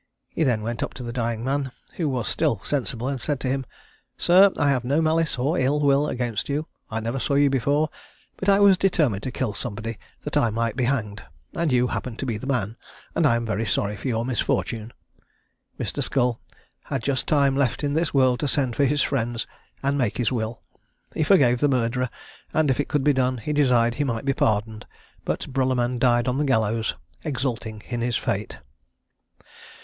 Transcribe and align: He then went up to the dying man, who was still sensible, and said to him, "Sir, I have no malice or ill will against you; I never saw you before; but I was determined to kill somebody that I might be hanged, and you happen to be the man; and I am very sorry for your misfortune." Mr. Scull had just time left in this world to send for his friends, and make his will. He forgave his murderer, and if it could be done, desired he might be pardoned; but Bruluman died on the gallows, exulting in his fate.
He 0.29 0.43
then 0.43 0.63
went 0.63 0.81
up 0.81 0.95
to 0.95 1.03
the 1.03 1.13
dying 1.13 1.43
man, 1.43 1.71
who 1.97 2.09
was 2.09 2.27
still 2.27 2.57
sensible, 2.63 3.07
and 3.07 3.21
said 3.21 3.39
to 3.41 3.47
him, 3.47 3.67
"Sir, 4.17 4.49
I 4.57 4.67
have 4.71 4.83
no 4.83 4.99
malice 4.99 5.37
or 5.37 5.59
ill 5.59 5.79
will 5.79 6.07
against 6.07 6.49
you; 6.49 6.65
I 6.89 6.99
never 6.99 7.19
saw 7.19 7.35
you 7.35 7.51
before; 7.51 7.89
but 8.35 8.49
I 8.49 8.59
was 8.61 8.79
determined 8.79 9.21
to 9.21 9.31
kill 9.31 9.53
somebody 9.53 9.99
that 10.23 10.35
I 10.35 10.49
might 10.49 10.75
be 10.75 10.85
hanged, 10.85 11.21
and 11.53 11.71
you 11.71 11.85
happen 11.89 12.15
to 12.15 12.25
be 12.25 12.37
the 12.39 12.47
man; 12.47 12.77
and 13.13 13.27
I 13.27 13.35
am 13.35 13.45
very 13.45 13.63
sorry 13.63 13.95
for 13.95 14.07
your 14.07 14.25
misfortune." 14.25 14.91
Mr. 15.79 16.01
Scull 16.01 16.41
had 16.85 17.03
just 17.03 17.27
time 17.27 17.55
left 17.55 17.83
in 17.83 17.93
this 17.93 18.11
world 18.11 18.39
to 18.39 18.47
send 18.47 18.75
for 18.75 18.85
his 18.85 19.03
friends, 19.03 19.45
and 19.83 19.99
make 19.99 20.17
his 20.17 20.31
will. 20.31 20.63
He 21.13 21.21
forgave 21.21 21.59
his 21.61 21.69
murderer, 21.69 22.09
and 22.55 22.71
if 22.71 22.79
it 22.79 22.87
could 22.87 23.03
be 23.03 23.13
done, 23.13 23.35
desired 23.53 23.93
he 24.01 24.03
might 24.03 24.25
be 24.25 24.33
pardoned; 24.33 24.87
but 25.25 25.45
Bruluman 25.53 25.99
died 25.99 26.27
on 26.27 26.39
the 26.39 26.43
gallows, 26.43 26.95
exulting 27.23 27.83
in 27.89 28.01
his 28.01 28.17
fate. 28.17 28.57